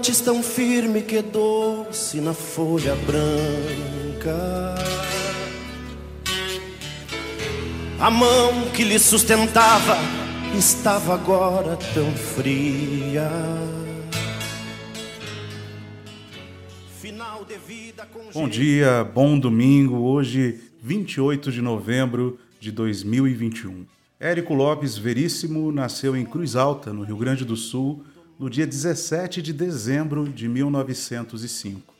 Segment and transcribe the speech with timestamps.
[0.00, 4.74] noites tão firme que doce na folha branca.
[8.00, 9.98] A mão que lhe sustentava
[10.56, 13.30] estava agora tão fria.
[18.32, 19.96] Bom dia, bom domingo.
[19.96, 23.84] Hoje, 28 de novembro de 2021.
[24.18, 28.02] Érico Lopes Veríssimo nasceu em Cruz Alta, no Rio Grande do Sul,
[28.40, 31.92] no dia 17 de dezembro de 1905.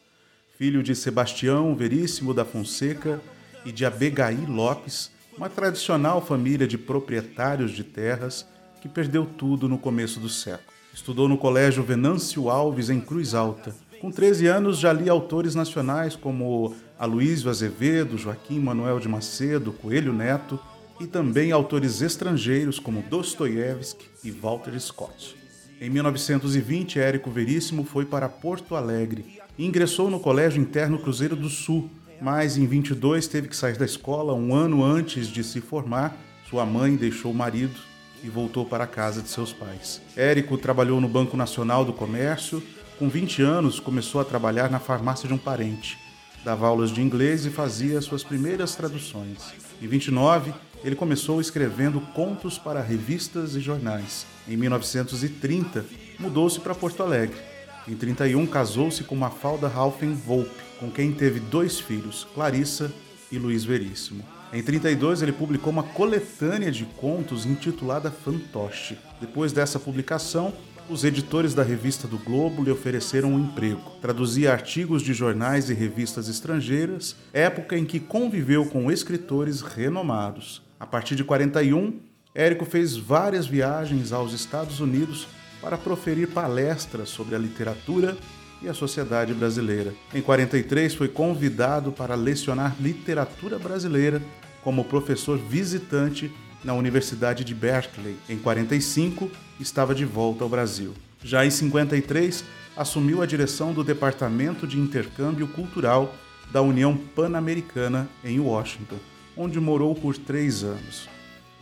[0.57, 3.21] Filho de Sebastião Veríssimo da Fonseca
[3.63, 8.47] e de Abegaí Lopes, uma tradicional família de proprietários de terras
[8.81, 10.67] que perdeu tudo no começo do século.
[10.95, 13.75] Estudou no Colégio Venâncio Alves, em Cruz Alta.
[14.01, 20.15] Com 13 anos já lia autores nacionais como Aloísio Azevedo, Joaquim Manuel de Macedo, Coelho
[20.15, 20.59] Neto
[20.99, 25.40] e também autores estrangeiros como Dostoiévski e Walter Scott.
[25.81, 31.49] Em 1920, Érico Veríssimo foi para Porto Alegre e ingressou no Colégio Interno Cruzeiro do
[31.49, 36.15] Sul, mas em 22 teve que sair da escola um ano antes de se formar.
[36.51, 37.81] Sua mãe deixou o marido
[38.23, 40.03] e voltou para a casa de seus pais.
[40.15, 42.63] Érico trabalhou no Banco Nacional do Comércio.
[42.99, 45.97] Com 20 anos, começou a trabalhar na farmácia de um parente.
[46.45, 49.55] Dava aulas de inglês e fazia suas primeiras traduções.
[49.81, 54.27] Em 29, ele começou escrevendo contos para revistas e jornais.
[54.49, 55.85] Em 1930,
[56.19, 57.37] mudou-se para Porto Alegre.
[57.87, 62.93] Em 31, casou-se com Mafalda Raufen Volpe, com quem teve dois filhos, Clarissa
[63.31, 64.25] e Luiz Veríssimo.
[64.53, 68.99] Em 32, ele publicou uma coletânea de contos intitulada Fantoche.
[69.21, 70.53] Depois dessa publicação,
[70.89, 73.81] os editores da revista do Globo lhe ofereceram um emprego.
[74.01, 80.61] Traduzia artigos de jornais e revistas estrangeiras, época em que conviveu com escritores renomados.
[80.81, 82.01] A partir de 41,
[82.35, 85.29] Érico fez várias viagens aos Estados Unidos
[85.61, 88.17] para proferir palestras sobre a literatura
[88.63, 89.93] e a sociedade brasileira.
[90.15, 94.23] Em 43, foi convidado para lecionar literatura brasileira
[94.65, 96.33] como professor visitante
[96.65, 98.17] na Universidade de Berkeley.
[98.27, 99.31] Em 45,
[99.61, 100.95] estava de volta ao Brasil.
[101.23, 102.43] Já em 53,
[102.75, 106.15] assumiu a direção do Departamento de Intercâmbio Cultural
[106.51, 108.97] da União Pan-Americana em Washington
[109.41, 111.09] onde morou por três anos.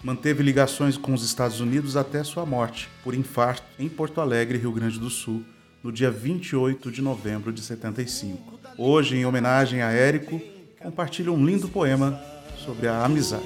[0.03, 4.73] Manteve ligações com os Estados Unidos até sua morte, por infarto, em Porto Alegre, Rio
[4.73, 5.45] Grande do Sul,
[5.81, 8.59] no dia 28 de novembro de 75.
[8.77, 10.41] Hoje, em homenagem a Érico,
[10.81, 12.21] compartilha um lindo poema
[12.57, 13.45] sobre a amizade.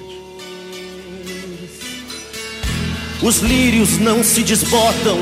[3.21, 5.17] Os lírios não se desbotam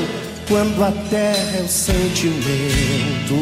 [0.48, 3.34] quando a terra é o sentimento.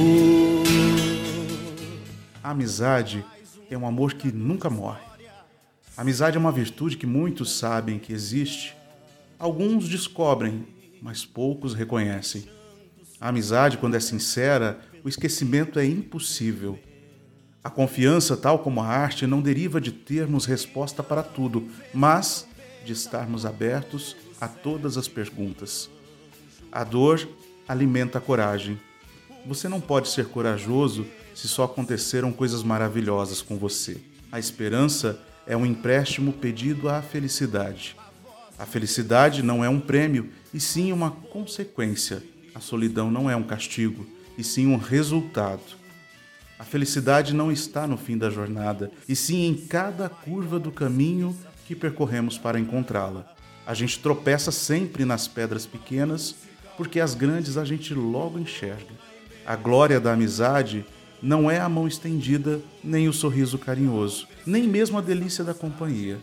[2.42, 3.24] A amizade
[3.70, 5.09] é um amor que nunca morre.
[6.00, 8.74] Amizade é uma virtude que muitos sabem que existe.
[9.38, 10.66] Alguns descobrem,
[11.02, 12.48] mas poucos reconhecem.
[13.20, 16.78] A amizade, quando é sincera, o esquecimento é impossível.
[17.62, 22.46] A confiança, tal como a arte, não deriva de termos resposta para tudo, mas
[22.82, 25.90] de estarmos abertos a todas as perguntas.
[26.72, 27.28] A dor
[27.68, 28.80] alimenta a coragem.
[29.44, 34.00] Você não pode ser corajoso se só aconteceram coisas maravilhosas com você.
[34.32, 37.96] A esperança é um empréstimo pedido à felicidade.
[38.56, 42.22] A felicidade não é um prêmio, e sim uma consequência.
[42.54, 44.06] A solidão não é um castigo,
[44.38, 45.74] e sim um resultado.
[46.56, 51.36] A felicidade não está no fim da jornada, e sim em cada curva do caminho
[51.66, 53.34] que percorremos para encontrá-la.
[53.66, 56.36] A gente tropeça sempre nas pedras pequenas,
[56.76, 58.94] porque as grandes a gente logo enxerga.
[59.44, 60.86] A glória da amizade
[61.22, 66.18] não é a mão estendida, nem o sorriso carinhoso, nem mesmo a delícia da companhia.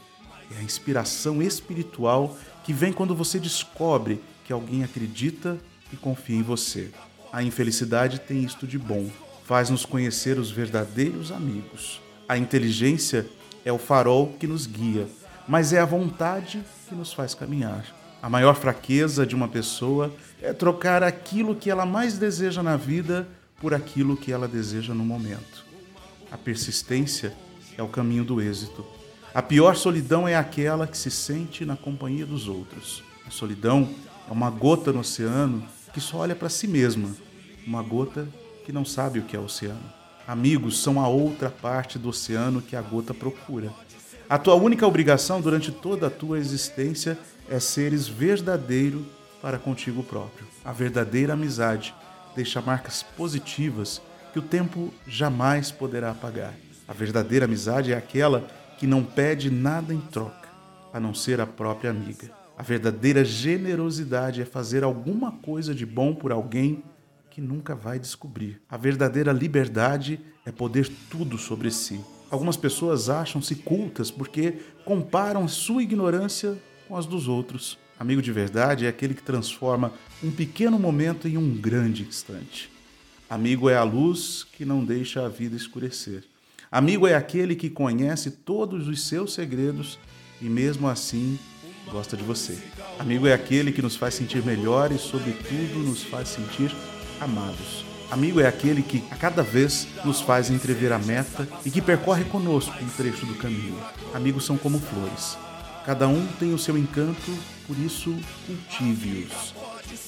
[0.56, 5.58] É a inspiração espiritual que vem quando você descobre que alguém acredita
[5.92, 6.90] e confia em você.
[7.32, 9.10] A infelicidade tem isto de bom,
[9.46, 12.02] faz-nos conhecer os verdadeiros amigos.
[12.28, 13.26] A inteligência
[13.64, 15.08] é o farol que nos guia,
[15.48, 17.86] mas é a vontade que nos faz caminhar.
[18.22, 23.28] A maior fraqueza de uma pessoa é trocar aquilo que ela mais deseja na vida
[23.60, 25.66] por aquilo que ela deseja no momento.
[26.32, 27.34] A persistência
[27.78, 28.86] é o caminho do êxito.
[29.34, 33.04] A pior solidão é aquela que se sente na companhia dos outros.
[33.26, 33.90] A solidão
[34.28, 35.64] é uma gota no oceano
[35.94, 37.10] que só olha para si mesma,
[37.66, 38.28] uma gota
[38.66, 39.98] que não sabe o que é oceano.
[40.28, 43.72] Amigos são a outra parte do oceano que a gota procura.
[44.30, 47.18] A tua única obrigação durante toda a tua existência
[47.50, 49.06] é seres verdadeiro
[49.42, 50.46] para contigo próprio.
[50.66, 51.96] A verdadeira amizade
[52.38, 54.00] deixa marcas positivas
[54.32, 56.54] que o tempo jamais poderá apagar.
[56.88, 58.48] A verdadeira amizade é aquela
[58.78, 60.48] que não pede nada em troca,
[60.94, 62.30] a não ser a própria amiga.
[62.56, 66.84] A verdadeira generosidade é fazer alguma coisa de bom por alguém
[67.32, 68.62] que nunca vai descobrir.
[68.70, 72.00] A verdadeira liberdade é poder tudo sobre si.
[72.30, 76.56] Algumas pessoas acham-se cultas porque comparam sua ignorância
[76.88, 77.80] com as dos outros.
[78.00, 79.92] Amigo de verdade é aquele que transforma
[80.24, 82.70] um pequeno momento em um grande instante.
[83.30, 86.24] Amigo é a luz que não deixa a vida escurecer.
[86.72, 89.98] Amigo é aquele que conhece todos os seus segredos
[90.42, 91.40] e, mesmo assim,
[91.92, 92.58] gosta de você.
[93.00, 96.72] Amigo é aquele que nos faz sentir melhor e, sobretudo, nos faz sentir
[97.20, 97.84] amados.
[98.12, 102.24] Amigo é aquele que a cada vez nos faz entrever a meta e que percorre
[102.26, 103.78] conosco um trecho do caminho.
[104.14, 105.38] Amigos são como flores.
[105.86, 107.32] Cada um tem o seu encanto,
[107.68, 108.16] por isso
[108.46, 109.54] cultive-os.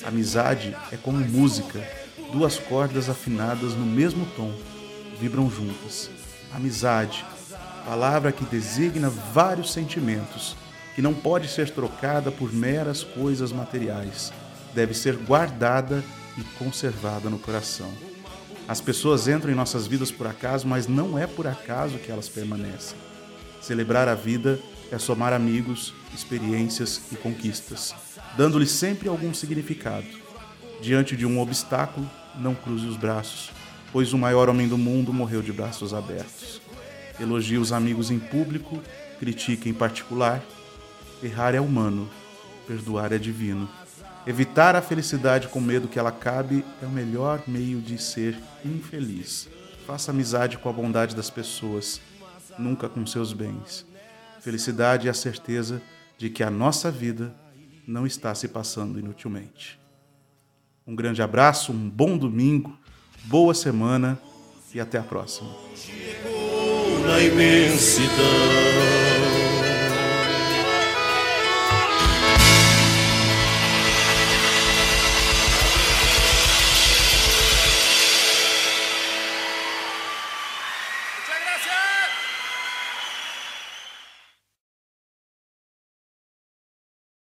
[0.06, 1.86] Amizade é como música,
[2.32, 4.54] duas cordas afinadas no mesmo tom,
[5.20, 6.10] vibram juntas.
[6.54, 7.26] Amizade,
[7.86, 10.56] palavra que designa vários sentimentos,
[10.96, 14.32] que não pode ser trocada por meras coisas materiais,
[14.74, 16.04] deve ser guardada
[16.38, 17.92] e conservada no coração.
[18.68, 22.30] As pessoas entram em nossas vidas por acaso, mas não é por acaso que elas
[22.30, 22.98] permanecem.
[23.62, 24.60] Celebrar a vida
[24.92, 27.94] é somar amigos, experiências e conquistas,
[28.36, 30.08] dando-lhes sempre algum significado.
[30.82, 33.52] Diante de um obstáculo, não cruze os braços,
[33.92, 36.62] pois o maior homem do mundo morreu de braços abertos.
[37.20, 38.82] Elogie os amigos em público,
[39.20, 40.42] critique em particular.
[41.22, 42.10] Errar é humano,
[42.66, 43.70] perdoar é divino.
[44.26, 49.50] Evitar a felicidade com medo que ela cabe é o melhor meio de ser infeliz.
[49.86, 52.00] Faça amizade com a bondade das pessoas,
[52.58, 53.89] nunca com seus bens.
[54.42, 55.82] Felicidade é a certeza
[56.18, 57.34] de que a nossa vida
[57.88, 59.80] não está se passando inutilmente.
[60.86, 62.78] Um grande abraço, um bom domingo,
[63.26, 64.20] boa semana
[64.74, 65.50] e até a próxima.